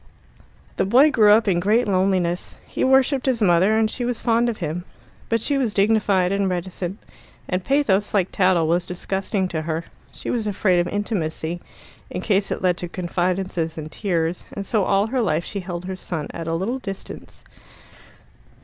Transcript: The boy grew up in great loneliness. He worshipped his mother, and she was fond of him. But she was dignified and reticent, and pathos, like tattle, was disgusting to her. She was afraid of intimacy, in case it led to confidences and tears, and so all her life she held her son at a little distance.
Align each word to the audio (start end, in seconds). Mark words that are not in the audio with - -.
The 0.77 0.83
boy 0.87 1.11
grew 1.11 1.31
up 1.31 1.47
in 1.47 1.59
great 1.59 1.87
loneliness. 1.87 2.55
He 2.65 2.83
worshipped 2.83 3.27
his 3.27 3.39
mother, 3.43 3.77
and 3.77 3.87
she 3.87 4.03
was 4.03 4.19
fond 4.19 4.49
of 4.49 4.57
him. 4.57 4.83
But 5.29 5.43
she 5.43 5.59
was 5.59 5.75
dignified 5.75 6.31
and 6.31 6.49
reticent, 6.49 6.97
and 7.47 7.63
pathos, 7.63 8.11
like 8.11 8.31
tattle, 8.31 8.67
was 8.67 8.87
disgusting 8.87 9.47
to 9.49 9.61
her. 9.61 9.85
She 10.11 10.31
was 10.31 10.47
afraid 10.47 10.79
of 10.79 10.87
intimacy, 10.87 11.61
in 12.09 12.21
case 12.21 12.49
it 12.49 12.63
led 12.63 12.77
to 12.77 12.87
confidences 12.89 13.77
and 13.77 13.91
tears, 13.91 14.43
and 14.53 14.65
so 14.65 14.85
all 14.85 15.05
her 15.05 15.21
life 15.21 15.45
she 15.45 15.59
held 15.59 15.85
her 15.85 15.95
son 15.95 16.29
at 16.31 16.47
a 16.47 16.55
little 16.55 16.79
distance. 16.79 17.43